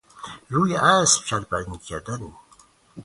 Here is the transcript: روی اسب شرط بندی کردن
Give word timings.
روی 0.49 0.75
اسب 0.75 1.23
شرط 1.25 1.49
بندی 1.49 1.77
کردن 1.77 2.19